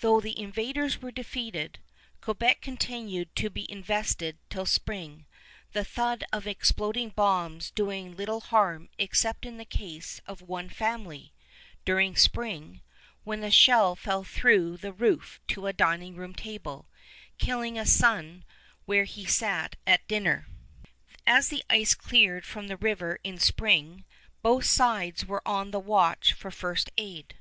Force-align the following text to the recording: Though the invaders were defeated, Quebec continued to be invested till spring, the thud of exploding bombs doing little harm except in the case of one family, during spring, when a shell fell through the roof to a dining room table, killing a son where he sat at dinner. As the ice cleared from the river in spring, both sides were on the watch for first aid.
Though 0.00 0.20
the 0.22 0.40
invaders 0.40 1.02
were 1.02 1.10
defeated, 1.10 1.78
Quebec 2.22 2.62
continued 2.62 3.36
to 3.36 3.50
be 3.50 3.70
invested 3.70 4.38
till 4.48 4.64
spring, 4.64 5.26
the 5.74 5.84
thud 5.84 6.24
of 6.32 6.46
exploding 6.46 7.10
bombs 7.10 7.70
doing 7.70 8.16
little 8.16 8.40
harm 8.40 8.88
except 8.96 9.44
in 9.44 9.58
the 9.58 9.66
case 9.66 10.18
of 10.26 10.40
one 10.40 10.70
family, 10.70 11.34
during 11.84 12.16
spring, 12.16 12.80
when 13.24 13.44
a 13.44 13.50
shell 13.50 13.94
fell 13.94 14.24
through 14.24 14.78
the 14.78 14.94
roof 14.94 15.38
to 15.48 15.66
a 15.66 15.74
dining 15.74 16.16
room 16.16 16.34
table, 16.34 16.88
killing 17.36 17.78
a 17.78 17.84
son 17.84 18.46
where 18.86 19.04
he 19.04 19.26
sat 19.26 19.76
at 19.86 20.08
dinner. 20.08 20.46
As 21.26 21.50
the 21.50 21.62
ice 21.68 21.92
cleared 21.94 22.46
from 22.46 22.68
the 22.68 22.78
river 22.78 23.18
in 23.22 23.38
spring, 23.38 24.06
both 24.40 24.64
sides 24.64 25.26
were 25.26 25.46
on 25.46 25.70
the 25.70 25.80
watch 25.80 26.32
for 26.32 26.50
first 26.50 26.90
aid. 26.96 27.36